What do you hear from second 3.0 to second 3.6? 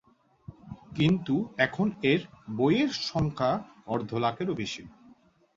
সংখ্যা